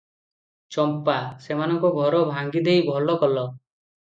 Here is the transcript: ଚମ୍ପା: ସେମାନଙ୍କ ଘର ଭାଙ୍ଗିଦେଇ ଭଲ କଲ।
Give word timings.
ଚମ୍ପା: 0.75 1.17
ସେମାନଙ୍କ 1.43 1.93
ଘର 1.99 2.25
ଭାଙ୍ଗିଦେଇ 2.33 2.85
ଭଲ 2.91 3.19
କଲ। 3.25 3.47